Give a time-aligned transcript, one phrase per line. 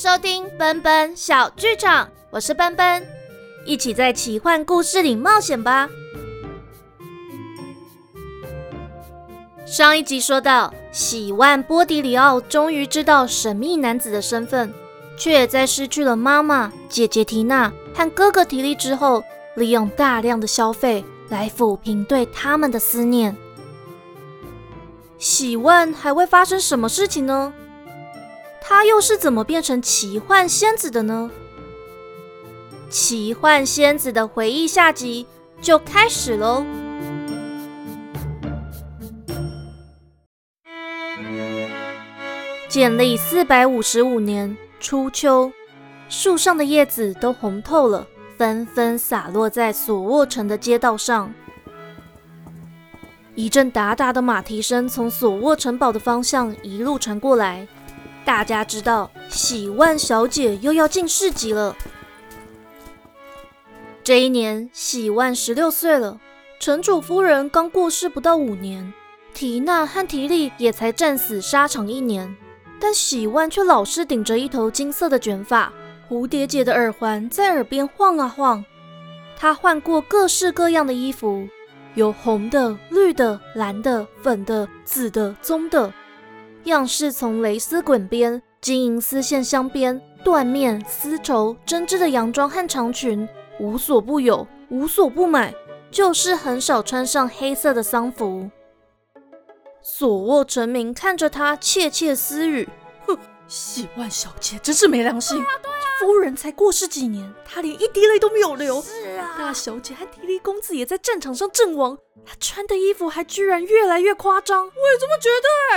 [0.00, 3.04] 收听奔奔小剧场，我是奔奔，
[3.64, 5.90] 一起在奇幻故事里冒险吧。
[9.66, 14.72] 上一集说到，喜万波迪里奥终于知道神秘男子的身份，
[15.16, 19.24] 却也在失去了妈妈、姐姐缇娜和哥哥提利之后，
[19.56, 23.36] 利用大量的消费来抚平对他们的思念。
[25.18, 27.52] 喜万还会发生什么事情呢？
[28.68, 31.30] 他又是怎么变成奇幻仙子的呢？
[32.90, 35.26] 奇幻仙子的回忆下集
[35.62, 36.66] 就开始喽！
[42.68, 45.50] 建立四百五十五年初秋，
[46.10, 51.32] 树上的叶子都红透了，纷纷洒落在索沃城的街道上。
[53.34, 57.66] 一阵达达的马蹄声从索沃城堡的方向一路传过来。
[58.28, 61.74] 大家知道，喜万小姐又要进市集了。
[64.04, 66.20] 这一年，喜万十六岁了，
[66.60, 68.92] 城主夫人刚过世不到五年，
[69.32, 72.36] 缇娜和缇丽也才战死沙场一年，
[72.78, 75.72] 但喜万却老是顶着一头金色的卷发，
[76.06, 78.62] 蝴蝶结的耳环在耳边晃啊晃。
[79.38, 81.48] 她换过各式各样的衣服，
[81.94, 85.90] 有红的、绿的、蓝的、粉的、紫的、棕的。
[86.68, 93.28] 样式从蕾丝滚边、金银丝线镶边、缎面、丝绸、针织的洋装和长裙，
[93.60, 95.54] 无所不有，无所不买，
[95.90, 98.48] 就是很少穿上黑色的丧服。
[99.82, 102.68] 索沃臣民看着他窃窃私语
[103.06, 105.42] ：“哼，喜万小姐真是没良心！
[105.98, 108.80] 夫人才过世几年，她连一滴泪都没有流。
[108.82, 114.64] 是啊，大小姐和提利公子也在战场上阵亡，她穿的衣服还居然越来越夸张。
[114.64, 115.28] 我也这么觉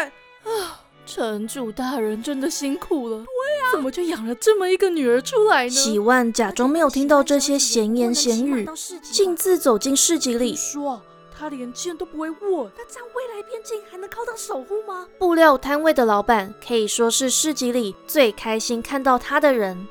[0.06, 0.12] 得。”
[0.44, 3.18] 啊， 城主大人真的辛苦了。
[3.18, 5.70] 对呀，怎么就养了这么一个女儿出来呢？
[5.70, 8.68] 喜万假装没有听到这些闲言闲语，
[9.04, 10.56] 径自走进市集里。
[10.56, 11.02] 说
[11.38, 15.08] 他连剑都不会握，那这样未来边境还能靠他守护吗？
[15.18, 19.88] 布料摊位的老板可以说是市集里最开心看到他的人。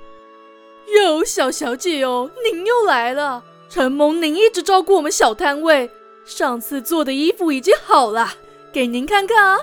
[0.95, 3.43] 哟，小小姐哦，您又来了。
[3.69, 5.91] 承蒙您一直照顾我们小摊位，
[6.25, 8.35] 上次做的衣服已经好了，
[8.73, 9.59] 给您看看啊。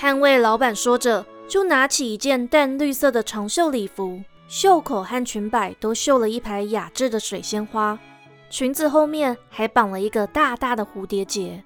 [0.00, 7.98] 摊位老板说着，就拿起一件淡绿色的长袖礼服，袖口和裙摆都绣了一排雅致的水仙花，
[8.48, 11.64] 裙子后面还绑了一个大大的蝴蝶结。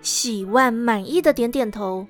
[0.00, 2.06] 喜万满意的点点头，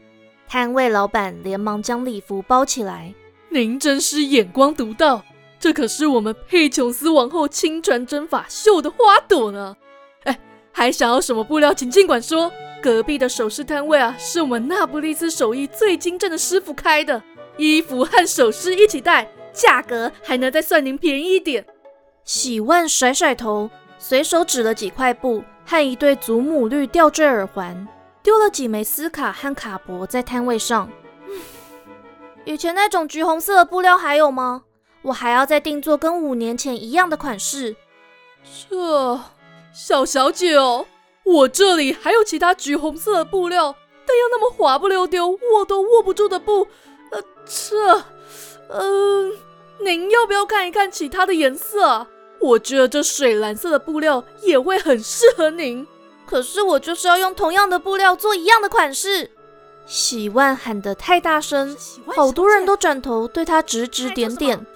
[0.47, 3.13] 摊位老板连忙将礼服包起来。
[3.49, 5.25] 您真是眼光独到，
[5.59, 9.77] 这可是我们佩琼斯王后亲传针法绣的花朵呢。
[10.23, 10.39] 哎，
[10.71, 12.53] 还想要什么布料，请尽管说。
[12.83, 17.23] 隔壁的首饰摊位啊，是我们那不勒斯手艺最精湛的师傅开的，
[17.57, 21.65] 衣服和首饰一起带，价格还能再算您便宜一点。
[22.25, 27.87] 喜万甩甩头，随手指了几块布和一对祖母绿吊坠耳环，
[28.21, 30.91] 丢了几枚丝卡和卡铂在摊位上。
[32.45, 34.65] 以前那种橘红色的布料还有吗？
[35.03, 37.77] 我还要再定做跟五年前一样的款式。
[38.69, 39.21] 这
[39.73, 40.87] 小小姐哦。
[41.25, 43.75] 我这里还有其他橘红色的布料，
[44.07, 46.67] 但要那么滑不溜丢、握都握不住的布，
[47.11, 48.05] 呃，这，
[48.69, 49.33] 嗯，
[49.81, 52.07] 您要不要看一看其他的颜色？
[52.41, 55.87] 我觉得这水蓝色的布料也会很适合您。
[56.27, 59.31] 可是我就是要用同样的布料做一样的款式。
[59.87, 64.67] 喜万喊得太大声，好多人都转头对他指指点点。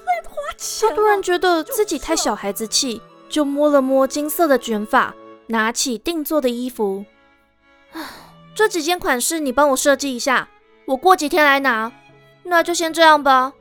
[0.81, 5.15] 他突然觉得自己太小孩子气，就摸了摸金色的卷发。
[5.49, 7.05] 拿起定做的衣服，
[8.55, 10.49] 这几件款式你帮我设计一下，
[10.87, 11.93] 我过几天来拿。
[12.43, 13.53] 那就先这样吧。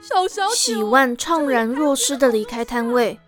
[0.00, 3.18] 小小喜万怅然若失的离开摊位，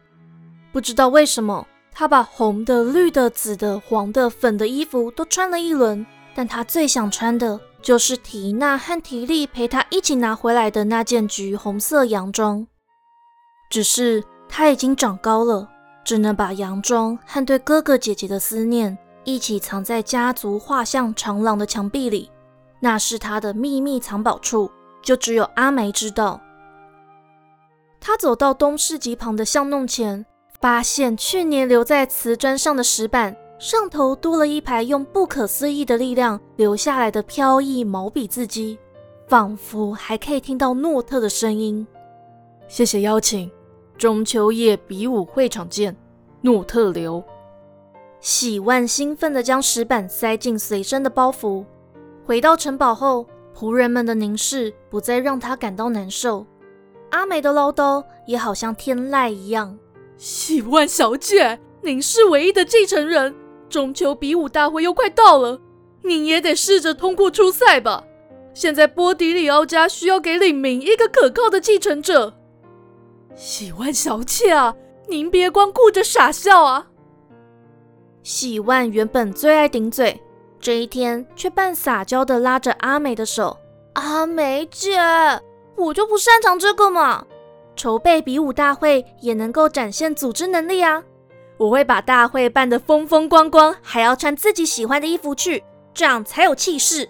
[0.72, 12.66] 不知道为什么，他把红的、绿的、紫的、黄的、粉的衣服都穿了一轮，但他最想穿的就是缇娜和缇丽陪他一起拿回来的那件橘红色洋装。
[13.68, 15.68] 只是他已经长高了。
[16.04, 22.30] 只能把洋装和对哥哥姐姐的思念一起藏在家族画像长廊的墙壁里，
[22.80, 24.70] 那是他的秘密藏宝处，
[25.02, 26.40] 就只有阿梅知道。
[28.00, 30.24] 他走到东市集旁的巷弄前，
[30.60, 38.78] 发现去年留在瓷砖上的石板上头多了一排用不可思议的力量留下来的飘逸毛笔字迹，
[39.28, 41.86] 仿佛还可以听到诺特的声音。
[42.68, 43.50] 谢谢邀请。
[44.00, 45.94] 中秋夜比武会场见，
[46.40, 47.22] 诺特留。
[48.18, 51.66] 喜万兴奋地将石板塞进随身的包袱。
[52.24, 56.46] 回到城堡后，仆人们的凝视不再让他感到难受，
[57.10, 59.78] 阿美的唠叨也好像天籁一样。
[60.16, 63.34] 喜万小姐，您是唯一的继承人，
[63.68, 65.60] 中秋比武大会又快到了，
[66.00, 68.04] 您也得试着通过初赛吧。
[68.54, 72.32] 现在波迪里奥家需要给李明一个可靠的继承者。
[73.42, 74.76] 喜万小姐啊，
[75.08, 76.88] 您别光顾着傻笑啊！
[78.22, 80.22] 喜万原本最爱顶嘴，
[80.60, 83.56] 这一天却半撒娇的拉着阿美的手。
[83.94, 84.98] 阿美姐，
[85.74, 87.24] 我就不擅长这个嘛。
[87.74, 91.02] 筹备比武大会也能够展现组织能力啊！
[91.56, 95.64] 我会把大会办得风风光光，还要穿自己喜欢的衣服去，
[95.94, 97.08] 这样才有气势。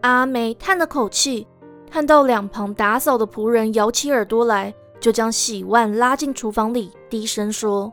[0.00, 1.46] 阿梅叹了口气，
[1.90, 7.92] 看到两旁打扫的仆人摇起耳朵来，就将喜万拉进厨房里，低声说：“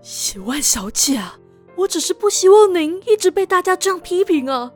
[0.00, 1.38] 喜万小姐啊，
[1.76, 4.72] 我只是不希望您一直被大家这样批评啊！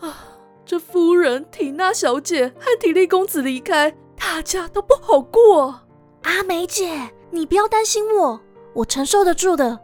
[0.00, 5.80] 啊，这夫人缇娜小姐和体力公子离开，大家都不好过。
[6.22, 8.40] 阿梅姐，你不要担心我，
[8.74, 9.78] 我承受得住的，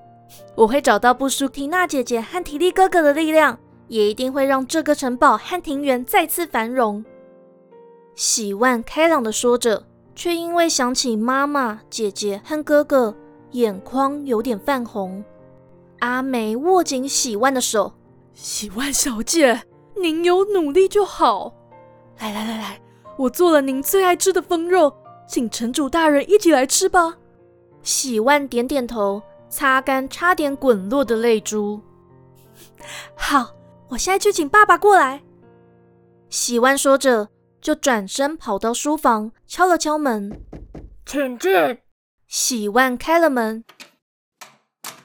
[0.54, 3.58] 我会找到不输缇娜姐姐和体力哥哥的力量。”
[3.88, 7.04] 也一定会让这个城堡和庭园再次繁荣。
[8.16, 9.84] 喜万开朗的说着，
[10.16, 13.14] 却因为想起妈妈、姐姐和哥哥，
[13.52, 15.24] 眼眶有点泛红。
[16.00, 17.92] 阿梅握紧喜万的手
[18.34, 19.62] ：“喜万小姐，
[19.94, 21.54] 您有努力就好。
[22.18, 22.80] 来来来来，
[23.16, 24.92] 我做了您最爱吃的风肉，
[25.28, 27.18] 请城主大人一起来吃吧。”
[27.84, 31.80] 喜万点点头，擦干差点滚落的泪珠。
[33.14, 33.52] 好。
[33.88, 35.22] 我现在去请爸爸过来。
[36.28, 37.28] 喜万说着，
[37.66, 40.40] 就转身跑到书房，敲了敲门，
[41.04, 41.50] 请进。
[42.28, 43.64] 喜万开了门，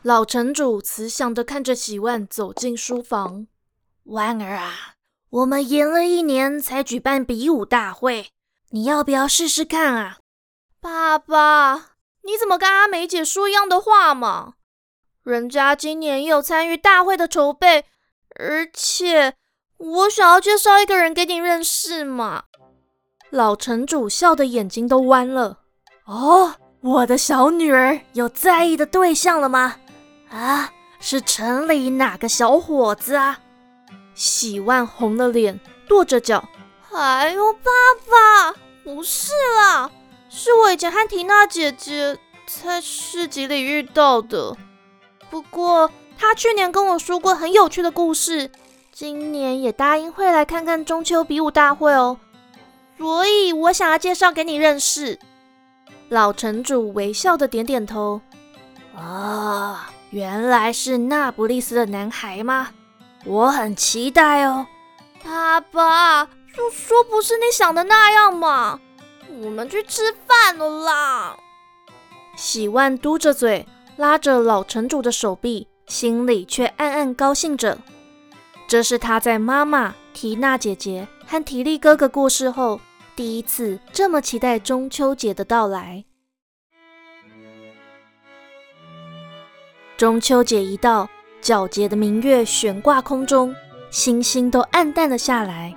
[0.04, 3.48] 老城主慈祥的看着喜万走进书房。
[4.04, 4.94] 万儿啊，
[5.32, 8.30] 我们延了一年才举办比武大会，
[8.70, 10.20] 你要不要试试看啊？
[10.80, 11.94] 爸爸，
[12.26, 14.54] 你怎么跟阿梅姐说一样的话嘛？
[15.24, 17.86] 人家今年也有参与大会的筹备。
[18.40, 19.34] 而且，
[19.78, 22.44] 我想要介绍一个人给你认识嘛。
[23.32, 25.58] 老城主笑的眼睛都弯了。
[26.06, 29.76] 哦，我的小女儿有在意的对象了吗？
[30.30, 30.70] 啊，
[31.00, 33.40] 是城里哪个小伙子啊？
[34.14, 36.44] 喜万红了脸，跺着脚。
[36.94, 37.62] 哎呦，爸
[38.06, 39.90] 爸，不是啦，
[40.30, 44.56] 是我以前和缇娜姐姐在市集里遇到的。
[45.30, 45.90] 不过。
[46.18, 48.52] 他去年跟我说过很有趣的故事，
[48.92, 52.16] 今年也答应会来看看中秋比武大会哦，
[53.02, 55.18] 所以我想要介绍给你认识。
[56.10, 58.22] 老城主微笑的点点头。
[58.96, 62.70] 啊，原来是那不勒斯的男孩吗？
[63.26, 64.68] 我很期待哦。
[65.24, 66.26] 爸爸，
[66.56, 68.80] 就说不是你想的那样嘛。
[69.42, 71.38] 我们去吃饭了啦。
[72.36, 73.68] 喜万嘟着嘴，
[73.98, 75.68] 拉着老城主的手臂。
[75.88, 77.80] 心里却暗暗高兴着，
[78.68, 82.80] 这是他在妈妈缇娜姐姐和提利哥哥过世后
[83.16, 86.06] 第一次这么期待中秋节的到来。
[89.98, 91.10] 中秋节一到，
[91.42, 93.56] 皎洁的明月悬挂空中，
[93.92, 95.76] 星星都暗淡了下来，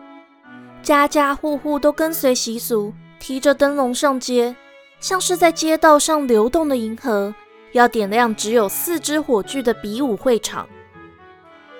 [0.83, 4.55] 家家户户都跟随习俗，提着灯笼上街，
[5.01, 7.35] 像是在街道上流动的银河。
[7.73, 10.69] 要点亮只有四支火炬的比武会场，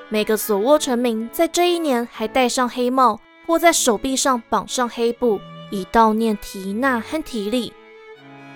[0.09, 7.73] 每个手握臣民在这一年还戴上黑帽，或在手臂上绑上黑布，以悼念缇娜和提利。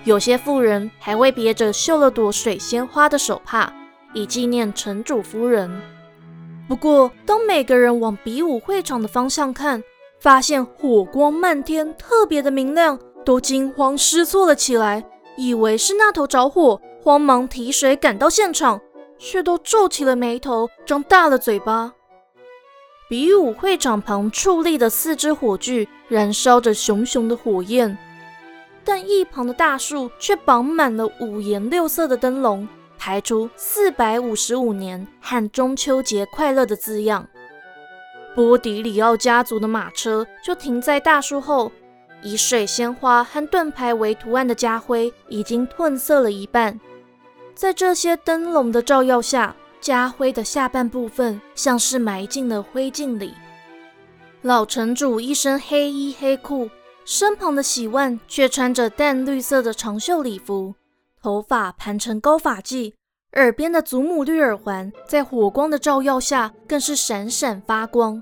[0.05, 3.71] 有些妇人还为别着绣了朵水仙花的手帕，
[4.13, 5.69] 以纪念城主夫人。
[6.67, 9.83] 不过，当每个人往比武会场的方向看，
[10.19, 15.03] 发现火光漫天，特别的明亮，都惊慌失措了起来，
[15.35, 16.79] 以为是那头着火。
[17.01, 18.79] 慌忙提水赶到现场，
[19.17, 21.93] 却都皱起了眉头，张大了嘴巴。
[23.09, 27.97] 比武会场旁矗立的四只火炬，燃烧着熊熊的火焰，
[28.83, 32.67] 但一旁的大树却绑满了五颜六色的灯笼，
[32.99, 37.27] 排出“四百五十五年”和“中秋节快乐”的字样。
[38.35, 41.71] 波迪里奥家族的马车就停在大树后，
[42.21, 46.79] 以水仙花和盾牌为图案的家徽已经褪色了一半。
[47.55, 53.33] 在这些灯笼的照耀下，家徽的下半部分像是埋进了灰烬里。
[54.41, 56.69] 老城主一身黑衣黑裤，
[57.03, 60.75] 身旁的喜万却穿着淡绿色的长袖礼服，
[61.21, 62.93] 头发盘成高发髻，
[63.33, 68.21] 耳边的祖母绿耳环在火光的照耀下更是闪闪发光。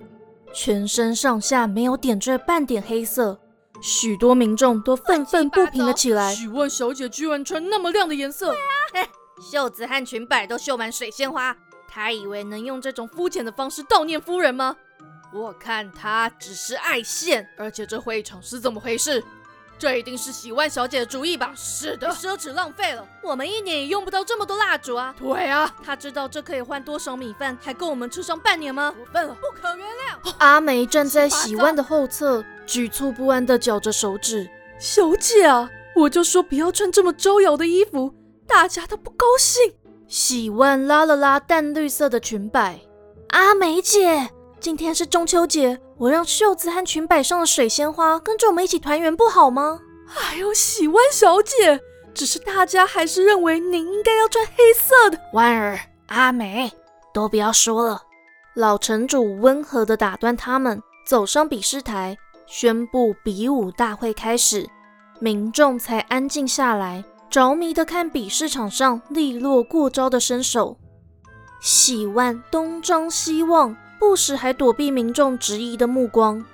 [0.53, 3.39] 全身上下没有点缀半点黑色。
[3.79, 6.33] 许多民众都愤愤不平了起来。
[6.33, 8.55] 喜万小姐居然穿那么亮的颜色，
[9.39, 11.55] 袖子和裙摆都绣满水仙花，
[11.87, 14.75] 他以为能用这种肤浅的方式悼念夫人吗？
[15.33, 17.47] 我看他只是爱现。
[17.57, 19.23] 而且这会场是怎么回事？
[19.79, 21.53] 这一定是喜万小姐的主意吧？
[21.55, 25.13] 是的，奢侈浪费了，我们一年也用不到这么多蜡烛啊！
[25.19, 28.91] 对啊，她知道这可以换多少米饭，还够我们吃上半年吗？
[28.97, 30.33] 过分了，不可原谅！
[30.39, 34.49] 阿梅站在喜万的后侧，局促不安地绞着手指。
[34.79, 38.15] 小姐啊，我就说不要穿这么招摇的衣服，
[38.47, 39.73] 大家都不高兴。
[40.07, 42.79] 喜万拉了拉淡绿色的裙摆。
[43.29, 45.79] 阿梅姐，今天是中秋节。
[45.97, 49.81] 我让袖子和裙摆上的水仙花跟着我们一起团圆，不好吗？
[50.15, 51.81] 哎呦，喜万小姐，
[52.13, 55.19] 只是大家还是认为您应该要穿黑色的。
[55.33, 56.71] 婉儿、阿美，
[57.13, 58.03] 都不要说了。
[58.53, 64.69] 老城主温和地打断他们，走上比试台，宣布比武大会开始。
[65.19, 70.77] 民众才安静下来，着迷的看比市场上利落过招的身手。
[71.61, 73.75] 喜万东张西望。
[73.99, 76.45] 不时还躲避民众质疑的目光。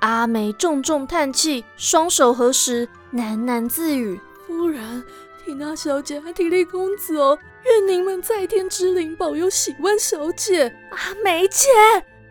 [0.00, 5.02] 阿梅重重叹气，双手合十，喃喃自语：“夫人，
[5.46, 11.68] 缇娜小姐和缇丽公子哦，愿您们在天之灵保佑喜万小姐。”阿梅姐，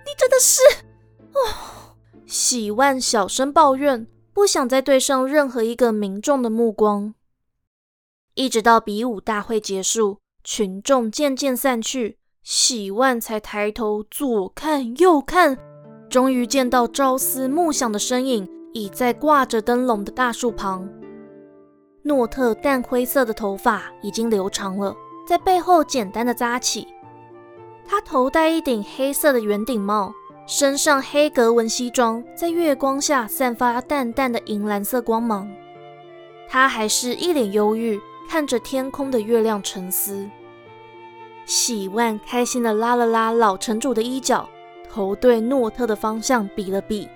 [0.06, 0.62] 你真的是……
[1.34, 1.96] 哦，
[2.28, 7.16] 喜万小声抱怨，不想再对上任何一个民众的目光。
[8.40, 12.20] 一直到比武大会结束，群众渐渐散去。
[12.42, 15.58] 喜万才抬头左看右看，
[16.10, 20.88] 终于见到朝思暮想的身影，倚在挂着灯笼的大树旁。
[22.04, 24.96] 诺特淡灰色的头发已经留长了，
[25.28, 26.88] 在背后简单的扎起。
[27.86, 30.14] 他头戴一顶黑色的圆顶帽，
[30.48, 35.52] 身上黑格纹西装在月光下散发淡淡的银蓝色光芒。
[36.48, 40.30] 他还是一脸忧郁，看着天空的月亮沉思。
[41.46, 44.48] 喜万开心的拉了拉老城主的衣角，
[44.88, 47.10] 头对诺特的方向比了比。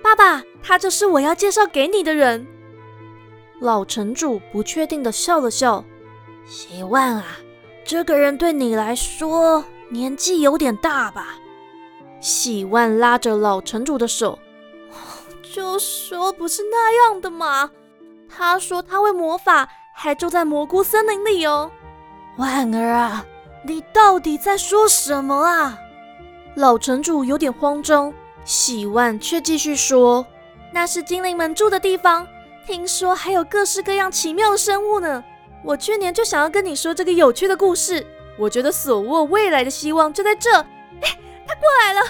[0.00, 2.46] 爸爸，他就是我要介绍给你的人。
[3.58, 5.84] 老城主不确定的笑了笑。
[6.46, 7.24] 喜万啊，
[7.84, 11.34] 这个人对你来说年纪有点大吧？
[12.20, 14.38] 喜万拉着老城主的手，
[15.42, 17.72] 就说不是那样的嘛。
[18.28, 21.70] 他说他会魔法，还住在蘑菇森林里哦。
[22.36, 23.24] 万儿啊！
[23.64, 25.78] 你到底在说什么啊？
[26.56, 28.12] 老城主有点慌张，
[28.44, 30.26] 喜万却继续说
[30.74, 32.26] ：“那是精灵们住的地方，
[32.66, 35.24] 听说还有各式各样奇妙的生物呢。
[35.62, 38.04] 我去年就想要跟你说这个有趣的故事，
[38.38, 40.50] 我觉得手握未来的希望就在这。”
[41.00, 42.00] 哎，他过来了。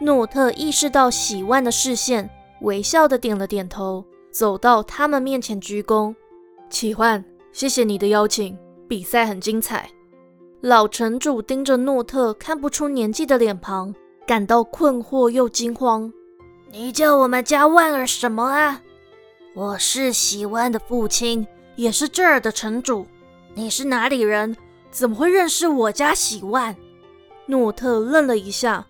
[0.00, 2.28] 诺特意识到喜万的视线，
[2.62, 6.14] 微笑的点了点头，走到他们面前鞠躬
[6.70, 8.56] ：“启焕，谢谢你的邀请，
[8.88, 9.90] 比赛很精彩。”
[10.60, 13.94] 老城主盯着诺特看不出年纪的脸庞，
[14.26, 16.12] 感到困惑又惊慌。
[16.72, 18.82] 你叫我们家万儿什么啊？
[19.54, 21.46] 我是喜万的父亲，
[21.76, 23.06] 也是这儿的城主。
[23.54, 24.56] 你是哪里人？
[24.90, 26.76] 怎么会认识我家喜万？
[27.46, 28.86] 诺特愣了一下。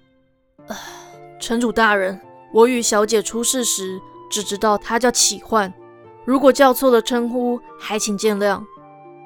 [1.38, 2.20] 城主大人，
[2.52, 5.72] 我与小姐出事时只知道她叫启焕，
[6.28, 8.62] 如果叫错了称呼，还请见谅。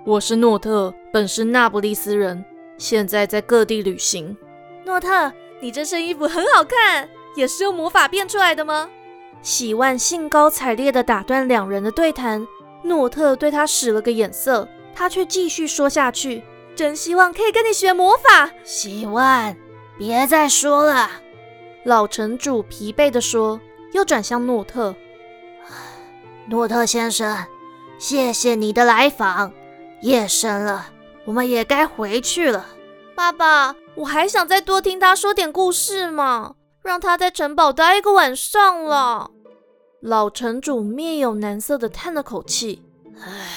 [0.06, 2.44] 我是诺特，本是那不勒斯人，
[2.78, 4.36] 现在在各地旅行。
[4.84, 8.88] 诺特，你这身衣服很好看，也是用魔法变出来的吗？
[9.42, 12.46] 喜万兴高采烈地打断两人的对谈。
[12.84, 16.44] 诺特对他使了个眼色，他却继续说下去
[16.76, 19.56] ：“真希望可以跟你学魔法。”喜万，
[19.98, 21.10] 别再说了。
[21.82, 23.60] 老城主疲惫地说，
[23.92, 24.94] 又转向诺特
[26.52, 27.46] ：“诺特先生，
[27.98, 29.50] 谢谢你的来访。”
[30.02, 30.84] 夜深了，
[31.24, 32.66] 我们也该回去了。
[33.14, 39.30] 爸爸，我还想再多听他说点故事嘛，让他在城堡待一个晚上了。
[40.02, 42.82] 老城主面有难色的叹了口气，
[43.18, 43.48] 唉。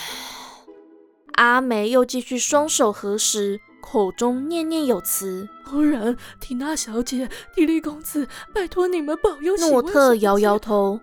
[1.33, 5.49] 阿梅又继续双手合十，口中念念有词。
[5.65, 9.53] 夫人，缇娜小姐，迪丽公子，拜托你们保佑。
[9.57, 11.01] 诺特摇摇头。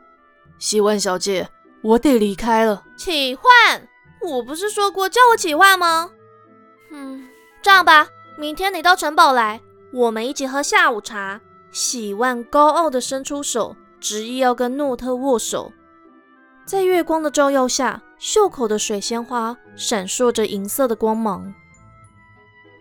[0.59, 1.47] 希万小姐，
[1.83, 2.85] 我得离开了。
[2.97, 3.45] 启焕。
[4.21, 6.11] 我不是说过叫我启焕吗？
[6.93, 7.29] 嗯，
[7.61, 8.07] 这样吧，
[8.39, 9.61] 明天你到城堡来，
[9.93, 11.41] 我们一起喝下午茶。
[11.73, 15.73] 喜万高傲地伸出手，执意要跟诺特握手。
[16.65, 21.53] 在月光的照耀下，袖口的水仙花闪烁着银色的光芒。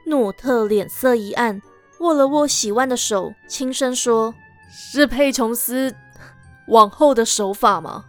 [0.06, 1.60] 诺特脸色一暗，
[2.02, 4.36] 握了握喜万的手，轻声说
[4.70, 5.96] ：“是佩琼斯
[6.68, 8.06] 往后的手法吗？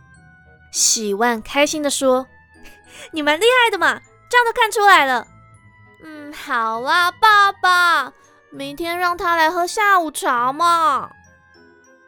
[0.72, 2.26] 喜万开心的说
[3.12, 5.28] ：“你蛮厉害的嘛，这样都看出来了。”
[6.02, 8.12] 嗯，好啦，爸爸，
[8.50, 11.10] 明天让他来喝下午茶嘛。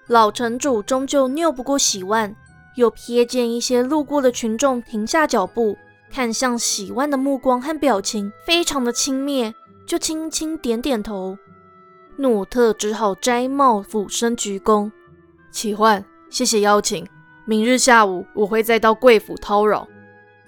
[0.09, 2.35] 老城主终究拗不过喜万，
[2.75, 5.79] 又瞥见一些路过的群众停下脚步，
[6.11, 9.55] 看向喜万的目光和表情非常的轻蔑，
[9.87, 11.39] 就轻轻点点头。
[12.17, 14.91] 诺特只好摘帽俯身鞠躬
[15.53, 17.07] ：“启焕，谢谢邀请，
[17.47, 19.87] 明日下午我会再到贵府叨扰。”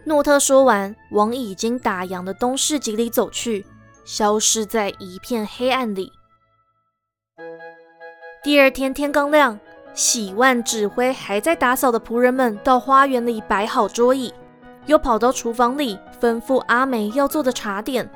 [0.05, 3.67] 诺特说完，往已经打烊的东市集里走去，
[4.05, 6.13] 消失在一片黑暗里。
[8.45, 9.59] 第二天天刚亮，
[9.93, 14.33] 喜万指挥还在打扫的仆人们到花园里摆好桌椅，
[14.87, 18.09] 又跑到厨房里吩咐阿梅要做的茶点。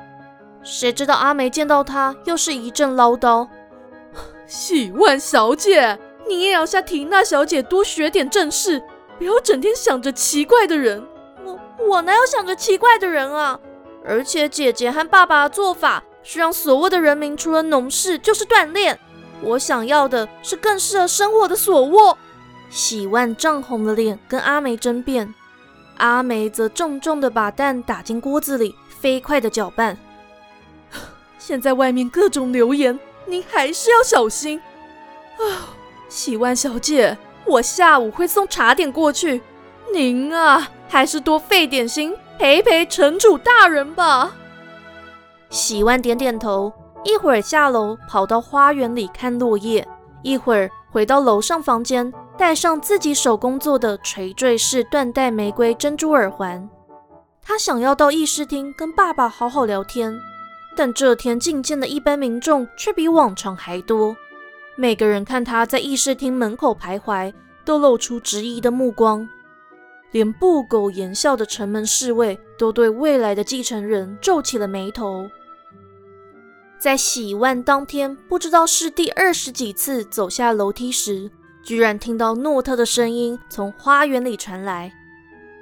[0.63, 3.45] 谁知道阿梅见到他，又是一阵唠叨
[4.47, 8.81] ：“喜万小姐，你也要向缇娜小姐多学点正事，
[9.17, 11.05] 不要整天想着奇怪的人。”
[11.43, 13.59] 我我哪有想着奇怪的人啊？
[14.05, 18.99] 而且姐姐和爸爸的做法是让所有的人民除了农事就是锻炼。
[19.43, 22.17] 我想要的是更适合生活的所握。
[22.69, 25.33] 喜万涨红了脸跟阿梅争辩，
[25.97, 29.97] 阿梅则重重的把蛋打进锅子里，飞快的搅拌。
[31.37, 34.61] 现在外面各种流言，您还是要小心
[35.41, 35.73] 啊！
[36.11, 39.41] 喜万小姐，我下午会送茶点过去。
[39.93, 44.33] 您啊，还是多费点心陪陪城主大人吧。
[45.49, 46.73] 喜万点点头，
[47.05, 49.87] 一会儿下楼跑到花园里看落叶，
[50.21, 56.69] 一会儿回到楼上房间，戴上自己手工做的垂坠式缎带玫瑰珍珠耳环。
[57.41, 60.13] 他想要到议事厅跟爸爸好好聊天，
[60.75, 64.13] 但这天觐见的一般民众却比往常还多。
[64.81, 67.31] 每个人看他在议事厅门口徘徊，
[67.63, 69.29] 都露出质疑的目光。
[70.09, 75.29] 连不苟言笑的城门侍卫都对未来的继承人皱起了眉头。
[76.79, 81.29] 在洗碗当天，不知道是第二十几次走下楼梯时，
[81.61, 84.91] 居然听到诺特的声音从花园里传来：“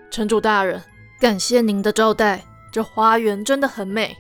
[0.10, 0.82] 城主大人，
[1.20, 4.16] 感谢您的招待，这花园真的很美。”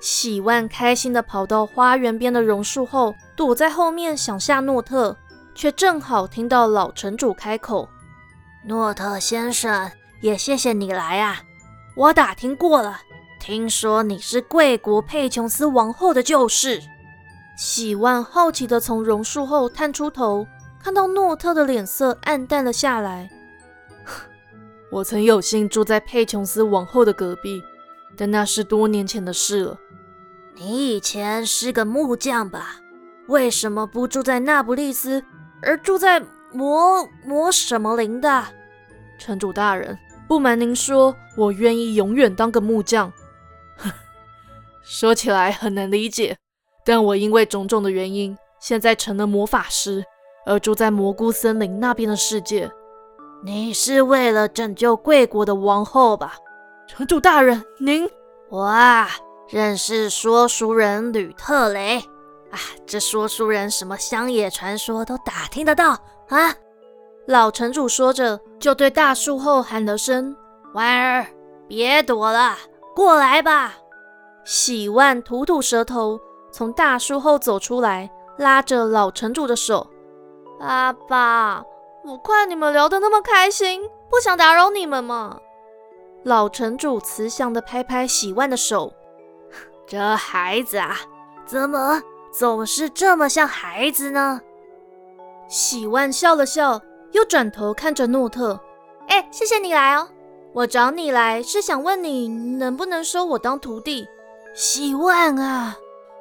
[0.00, 5.16] 喜万开心地跑到花园边的榕树后，躲在后面想吓诺特，
[5.54, 7.88] 却正好听到老城主开口。
[8.66, 9.90] 诺特先生，
[10.22, 11.42] 也谢谢你来啊！
[11.96, 13.00] 我打听过了，
[13.38, 16.80] 听说你是贵国佩琼斯王后的旧事。
[17.58, 20.46] 喜万好奇地从榕树后探出头，
[20.82, 23.28] 看到诺特的脸色暗淡了下来。
[24.90, 27.62] 我曾有幸住在佩琼斯王后的隔壁，
[28.16, 29.78] 但那是多年前的事了。
[30.62, 32.76] 你以前是个木匠吧？
[33.28, 35.24] 为什么不住在那不勒斯，
[35.62, 36.22] 而住在……
[36.52, 38.44] 魔魔什么林的
[39.20, 39.96] 城主大人，
[40.26, 43.12] 不瞒您说，我愿意永远当个木匠。
[44.82, 46.36] 说起来很难理解，
[46.84, 50.04] 但我因为种种的原因，现在成了魔法师，
[50.44, 52.68] 而住在蘑菇森林那边的世界。
[53.44, 56.34] 你是为了拯救贵国的王后吧？
[56.88, 58.10] 城主大人，您
[58.48, 59.08] 我啊，
[59.50, 61.98] 认识说书人吕特雷
[62.52, 65.98] 啊，这说书人什么乡野传说都打听得到。
[66.28, 66.54] 啊！
[67.26, 70.36] 老城主说着，就对大树后喊了声
[70.72, 71.26] ：“婉儿，
[71.66, 72.56] 别躲了，
[72.94, 73.74] 过来吧。”
[74.46, 76.20] 喜万吐吐舌头，
[76.52, 78.08] 从大树后走出来，
[78.38, 79.84] 拉着老城主的手
[80.62, 81.64] ：“阿爸，
[82.04, 85.40] 我看你们聊得那么开心，不想打扰你们嘛。”
[86.22, 88.92] 老城主慈祥地拍拍喜万的手
[89.90, 90.96] ：“这孩子啊，
[91.44, 92.00] 怎么
[92.30, 94.40] 总是这么像孩子呢？”
[95.50, 98.60] 喜万笑了笑，又转头看着诺特
[99.10, 100.08] ：“哎，谢谢你来哦。
[100.52, 104.06] 我找你来是想问你能不能收我当徒弟。”
[104.54, 105.76] 喜万啊，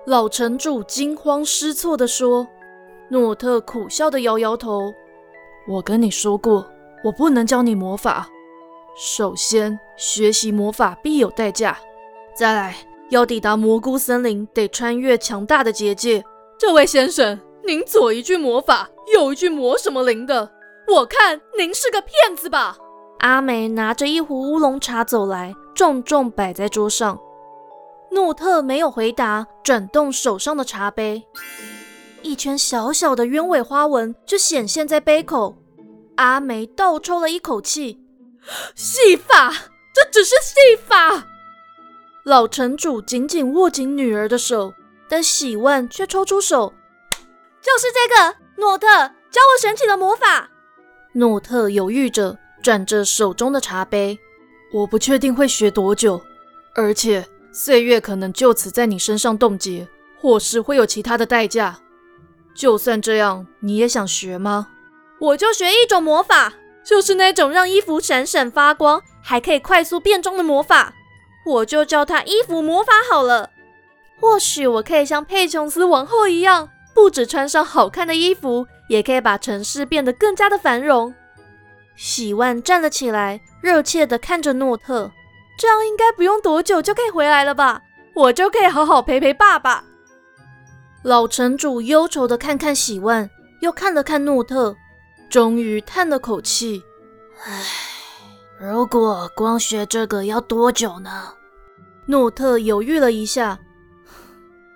[0.07, 2.47] 老城主惊慌失措地说。
[3.11, 4.91] 诺特苦笑地摇摇头
[5.69, 6.67] ：“我跟你说过，
[7.03, 8.27] 我不能教你魔法。
[8.95, 11.75] 首先，学习魔法必有代价；
[12.35, 12.75] 再来，
[13.09, 16.23] 要抵达蘑菇森林，得穿越强大的结界。
[16.57, 20.49] 这位先生。”您左一句魔法，右一句魔什么灵的，
[20.87, 22.77] 我看您是个骗子吧？
[23.19, 27.19] 阿梅拿着一壶乌龙茶走来，重重摆在桌上。
[28.11, 31.21] 诺特没有回答，转动手上的茶杯，
[32.23, 35.55] 一圈小小的鸢尾花纹就显现在杯口。
[36.15, 37.99] 阿梅倒抽了一口气，
[38.73, 39.53] 戏法，
[39.93, 41.27] 这只是戏法。
[42.23, 44.73] 老城主紧紧握紧女儿的手，
[45.07, 46.73] 但喜万却抽出手。
[47.61, 50.49] 就是这个诺特，教我神奇的魔法。
[51.13, 54.19] 诺特犹豫着，转着手中的茶杯。
[54.71, 56.21] 我不确定会学多久，
[56.75, 59.87] 而且岁月可能就此在你身上冻结，
[60.19, 61.79] 或是会有其他的代价。
[62.53, 64.67] 就算这样，你也想学吗？
[65.19, 66.53] 我就学一种魔法，
[66.85, 70.93] 就是那种让衣服闪闪发光，还可以快速变装的魔法。
[71.49, 73.49] 我就叫他衣服魔法好了。
[74.19, 81.13] 或许我可以像佩琼斯王后一样，不止穿上好看的衣服，也可以把城市变得更加的繁荣。
[81.95, 85.11] 喜万站了起来，热切地看着诺特。
[85.57, 87.81] 这样应该不用多久就可以回来了吧？
[88.13, 89.83] 我就可以好好陪陪爸爸。
[91.03, 93.29] 老城主忧愁地看看喜万，
[93.61, 94.75] 又看了看诺特，
[95.29, 96.81] 终于叹了口气
[97.45, 97.63] ：“唉，
[98.59, 101.33] 如果光学这个要多久呢？”
[102.09, 103.59] 诺特犹豫了一下。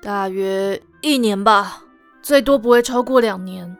[0.03, 1.83] 大约一年吧，
[2.21, 3.75] 最多不会超过两年。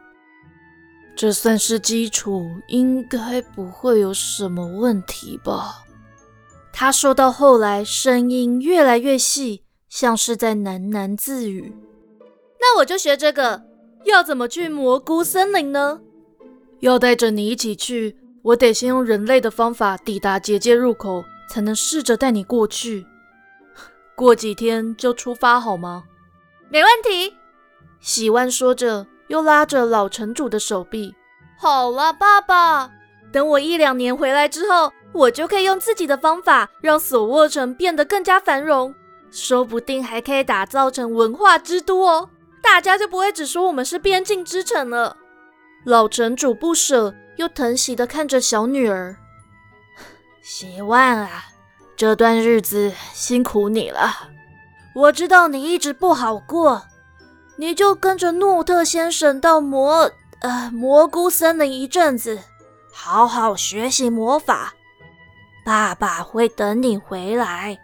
[1.14, 5.84] 这算是基础，应该不会有什么问题吧？
[6.72, 11.72] 他说到后来，声音越来越细，像是在喃喃自语。
[12.58, 13.62] 那我就学这个。
[14.04, 16.00] 要怎么去蘑菇森林呢？
[16.80, 23.06] 要带着你一起去，我得先用人类的方法抵达结界入口，才能试着带你过去。
[24.14, 26.04] 过几天就出发，好吗？
[26.70, 27.36] 没问题，
[28.00, 31.14] 喜万说着，又拉着老城主的手臂。
[31.58, 32.90] 好了，爸爸，
[33.32, 38.94] 等我一两年回来之后，我就可以用自己的方法让索沃城变得更加繁荣，
[39.30, 42.30] 说不定还可以打造成文化之都哦。
[42.62, 45.16] 大家就不会只说我们是边境之城了。
[45.84, 49.16] 老城主不舍又疼惜的看着小女儿。
[50.42, 51.44] 喜万啊，
[51.96, 54.30] 这段日子辛苦你了。
[54.94, 56.82] 我知道你一直不好过，
[57.56, 62.38] 你就跟着诺特先生到魔呃蘑菇森林一阵子，
[62.92, 64.74] 好好学习魔法。
[65.64, 67.78] 爸爸会等你回来。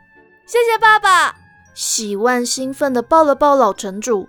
[0.47, 1.35] 谢谢爸爸。
[1.75, 4.29] 喜万兴奋地抱了抱老城主，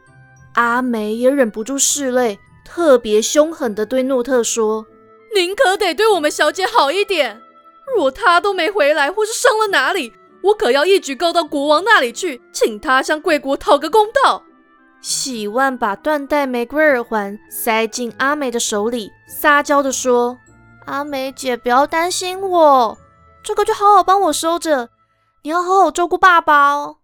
[0.54, 4.86] 阿梅也忍不住拭泪，特别凶狠地对诺特说
[5.36, 7.41] ：“您可得对我们小姐好一点。
[7.95, 14.41] 若他都没回来，或是伤了哪里。”我可要一举告到国王那里去，请他向贵国讨个公道。
[14.99, 20.38] 喜万把缎带玫瑰耳环塞进阿美的手里，撒娇地说
[20.88, 22.97] ：“阿美姐，不要担心我，
[23.43, 24.89] 这个就好好帮我收着。
[25.43, 26.97] 你要好好照顾爸爸哦。”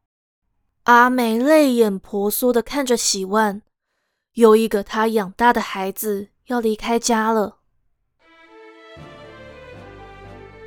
[0.85, 3.61] 阿美泪眼婆娑地看着喜万，
[4.33, 7.56] 有一个她养大的孩子要离开家了。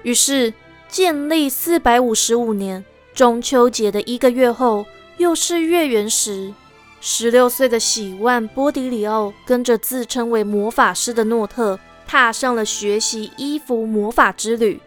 [0.02, 0.52] 于是。
[0.92, 2.84] 建立四百五十五年
[3.14, 4.84] 中秋节的一个月后，
[5.18, 6.52] 又是月圆时，
[7.00, 14.80] 十六岁的喜万波迪里奥跟着自称为魔法师的诺特，踏上了学习衣服魔法之旅。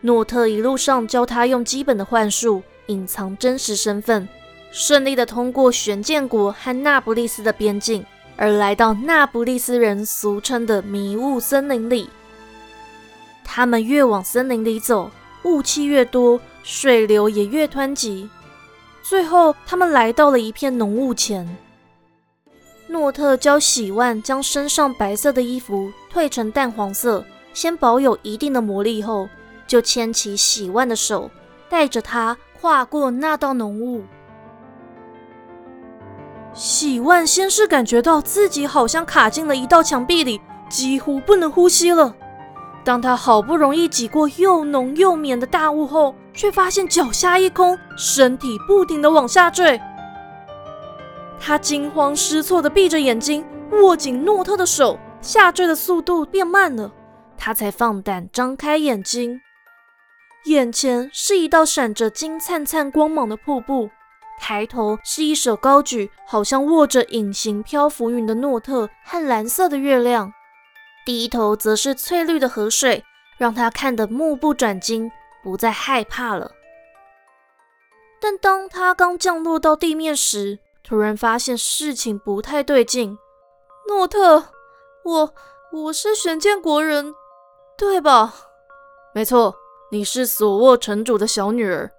[0.00, 4.26] 诺特一路上教他用基本的幻术隐藏真实身份，
[4.72, 12.08] 顺利的通过玄剑国和那不利斯的边境，而来到那不利斯人俗称的迷雾森林里。
[13.52, 15.10] 他们越往森林里走，
[15.42, 18.30] 雾气越多，水流也越湍急。
[19.02, 21.58] 最后，他们来到了一片浓雾前。
[22.86, 29.28] 诺特教喜万将身上白色的衣服褪成淡黄色，先保有一定的魔力后，
[29.66, 31.28] 就牵起喜万的手，
[31.68, 34.04] 带着他跨过那道浓雾。
[36.54, 42.14] 喜万先是感觉到自己好像卡进了一道墙壁里，几乎不能呼吸了。
[42.82, 49.80] 当他好不容易挤过又浓又绵的大雾后，却发现脚下一空，身体不停地往下坠。
[51.38, 53.44] 他惊慌失措地闭着眼睛，
[53.82, 56.90] 握紧诺特的手，下坠的速度变慢了，
[57.36, 59.40] 他才放胆张开眼睛。
[60.46, 63.90] 眼前是一道闪着金灿灿光芒的瀑布，
[64.40, 70.32] 抬头是一手高举，好像握着隐形漂浮云的诺特和蓝色的月亮。
[71.10, 73.04] 第一头则是翠绿的河水，
[73.36, 75.10] 让他看得目不转睛，
[75.42, 76.52] 不再害怕了。
[78.20, 83.18] 但当他刚降落到地面时，突然发现事情不太对劲。
[83.88, 84.44] 诺特，
[85.02, 85.34] 我
[85.72, 87.12] 我是玄剑国人，
[87.76, 88.32] 对吧？
[89.12, 89.56] 没错，
[89.90, 91.90] 你是索沃城主的小女儿。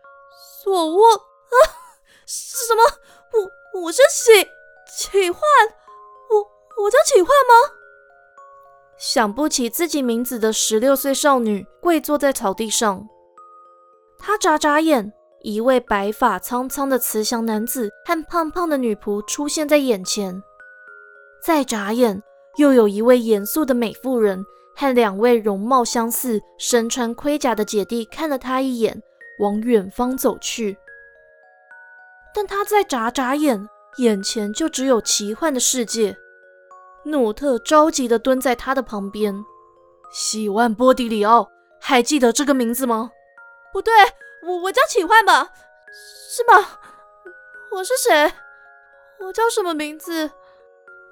[0.63, 1.55] 索沃啊？
[2.25, 2.81] 是什么？
[3.73, 4.47] 我我是启
[4.87, 5.41] 启焕？
[6.29, 7.80] 我我叫启焕吗？
[9.01, 13.09] 想不起自己名字的十六岁少女跪坐在草地上，
[14.19, 15.11] 她眨眨眼，
[15.41, 20.43] 一位白发苍苍的慈祥男子和胖胖的女仆出现在眼前。
[21.43, 22.21] 再眨眼，
[22.57, 29.01] 又有一位严肃的美妇人和两位容貌相似、身穿盔甲的姐弟看了他一眼，
[29.39, 30.77] 往远方走去。
[32.35, 36.15] 但他再眨眨眼，眼前就只有奇幻的世界。
[37.03, 39.43] 诺特着急地蹲在他的旁边。
[40.11, 43.11] 喜万波迪里奥，还记得这个名字吗？
[43.71, 43.93] 不对，
[44.43, 45.49] 我我叫启焕吧？
[46.29, 46.67] 是吗？
[47.71, 48.33] 我是谁？
[49.19, 50.31] 我叫什么名字？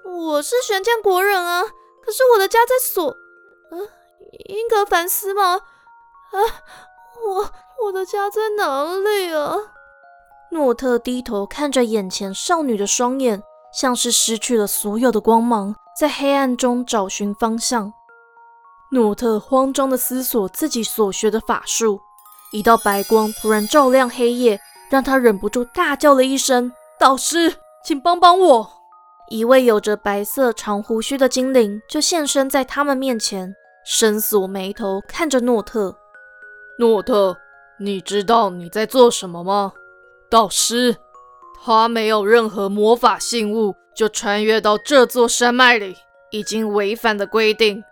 [0.04, 1.64] 我是玄剑国人啊！
[2.04, 3.16] 可是我的家在索……
[3.72, 3.88] 嗯，
[4.48, 5.62] 英格凡斯吗？
[6.32, 6.38] 啊，
[7.26, 7.52] 我
[7.86, 9.56] 我的家在哪里啊？
[10.52, 13.42] 诺特低头看着眼前少女的双眼，
[13.74, 17.94] 像是失去了所有的光芒，在黑暗中找寻方向。
[18.92, 22.00] 诺特慌张地思索自己所学的法术，
[22.52, 27.56] 一道白光突然照亮黑夜，让他忍不住大叫了一声：“导师，
[27.86, 28.72] 请帮帮我！”
[29.30, 33.54] 一位有着白色长胡须的精灵就现身在他们面前，
[33.86, 35.96] 深锁眉头看着诺特。
[36.80, 37.38] 诺特，
[37.80, 39.74] 你知道你在做什么吗？
[40.32, 40.96] 导师，
[41.64, 45.96] 他没有任何魔法信物就穿越到这座山脉里，
[46.32, 47.84] 已经违反了规定。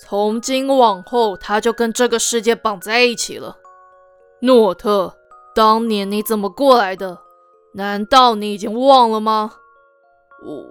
[0.00, 3.56] 从今往后，他就跟这个世界绑在一起了。
[4.40, 5.16] 诺特，
[5.54, 7.18] 当年你怎么过来的？
[7.74, 9.54] 难道你已经忘了吗？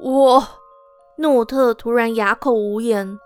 [0.01, 0.43] 我……
[1.17, 3.19] 诺特突然哑口无言。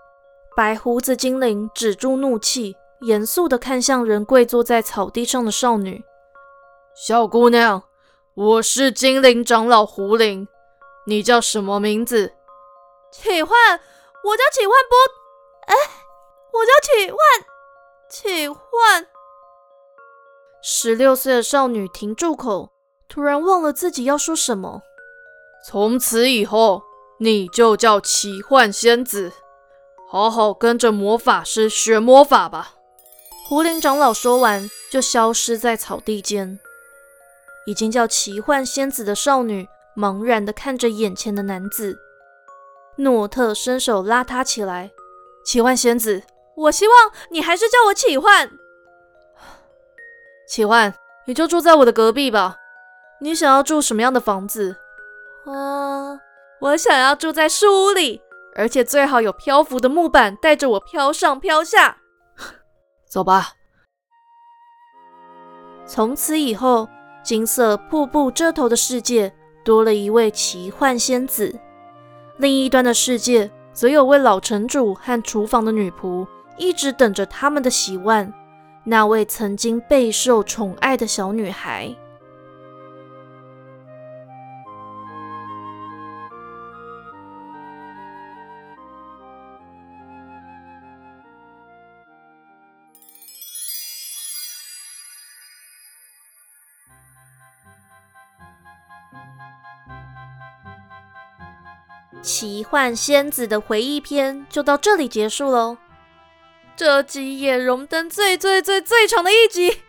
[0.56, 6.04] 白胡子精灵止住怒气，严肃地看向仍跪坐在草地上的少女
[6.94, 7.82] ：“小姑娘，
[8.34, 10.48] 我是精灵长老胡灵，
[11.04, 12.32] 你叫什么名字？”
[13.12, 13.52] 启幻，
[14.24, 14.98] 我叫启幻波。
[15.66, 15.74] 哎，
[16.50, 17.18] 我叫启幻，
[18.08, 19.06] 启幻。
[20.62, 22.70] 十六岁的少女停住口，
[23.06, 24.80] 突然忘了自己要说什么。
[25.68, 26.82] 从此以后，
[27.18, 29.30] 你就叫奇幻仙子，
[30.08, 32.76] 好好跟着魔法师学魔法吧。
[33.46, 36.58] 胡林长老说完，就消失在草地间。
[37.66, 41.98] 已经叫奇幻仙子的少女茫然地看着眼前的男子。
[42.96, 44.90] 诺特伸手拉她起来。
[45.44, 46.22] 奇幻仙子，
[46.56, 46.94] 我希望
[47.30, 48.50] 你还是叫我奇幻。
[50.48, 50.94] 奇幻，
[51.26, 52.56] 你就住在我的隔壁吧。
[53.20, 54.76] 你想要住什么样的房子？
[55.46, 56.20] 啊，
[56.60, 58.20] 我想要住在树屋里，
[58.54, 61.98] 而且最好有漂浮的木板，带着我飘上飘下。
[63.10, 63.54] 走吧。
[65.86, 66.88] 从此以后，
[67.22, 69.32] 金色瀑布遮头的世界
[69.64, 71.58] 多了一位奇幻仙子，
[72.38, 73.50] 另一端的世界。
[73.74, 76.26] 则有位老城主和厨房的女仆
[76.58, 78.30] 一直等着他们的洗碗，
[78.84, 81.96] 那位曾经备受宠爱的小女孩。
[102.22, 105.76] 奇幻仙子的回忆篇就到这里结束喽。
[106.76, 109.82] 这集也荣登最最最最长的一集，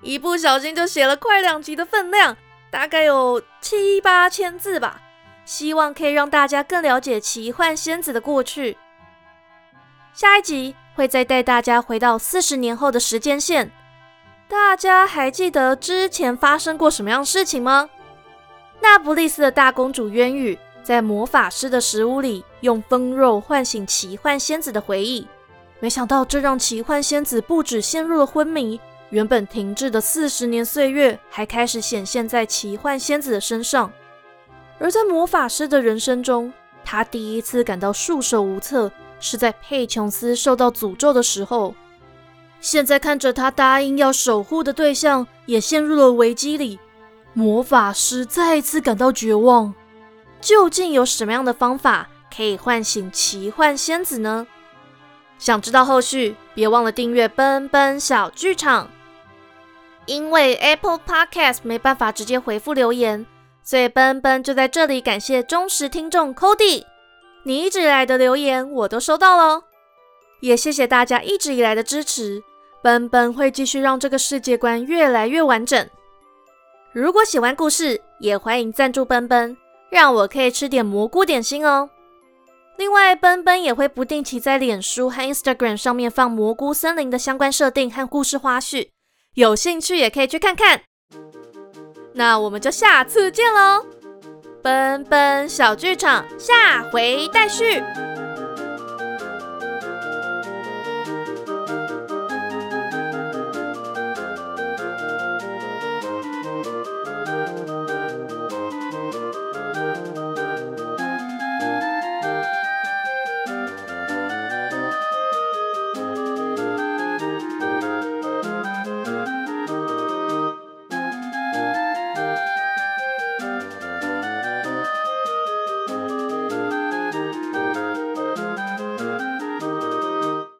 [0.00, 2.36] 一不小心就写了快两集的分量，
[2.70, 5.02] 大概有七八千字吧。
[5.44, 8.78] 希望可以让大家更了解奇幻仙子的过去。
[10.14, 13.70] 下一集会再带大家回到四十年后的时间线，
[14.48, 17.90] 大家还记得之前发生过什么样事情吗？
[18.80, 20.56] 那不勒斯的大公主渊羽。
[20.82, 25.26] 在魔法师的食物里用风肉唤醒奇幻仙子的回忆，
[25.80, 33.92] 没想到这让奇幻仙子不止陷入了昏迷，原本停滞的四十年岁月还开始显现在奇幻仙子的身上。
[34.78, 36.52] 而在魔法师的人生中，
[36.84, 38.90] 他第一次感到束手无策，
[39.20, 41.74] 是在佩琼斯受到诅咒的时候。
[42.60, 46.78] 现在看着他答应要守护的对象也陷入了危机里，
[47.32, 49.74] 魔法师再一次感到绝望。
[50.42, 54.46] 究竟有什么样的方法可以唤醒奇幻仙子呢？
[55.38, 58.90] 想知道后续，别忘了订阅奔奔小剧场。
[60.06, 63.24] 因为 Apple Podcast 没办法直接回复留言，
[63.62, 66.84] 所以奔奔就在这里感谢忠实听众 Cody，
[67.44, 69.62] 你一直以来的留言我都收到喽，
[70.40, 72.42] 也谢谢大家一直以来的支持。
[72.82, 75.88] 奔奔会继续让这个世界观越来越完整。
[76.92, 79.56] 如果喜欢故事，也欢迎赞助奔奔。
[79.92, 81.90] 让我可以吃点蘑菇点心哦。
[82.78, 88.88] 另外，奔奔也会不定期在脸书和 Instagram 上面放蘑菇森林的相关设定和故事花絮，
[89.34, 90.80] 有兴趣也可以去看看。
[92.14, 93.84] 那我们就下次见喽，
[94.62, 97.82] 奔奔小剧场下回待续。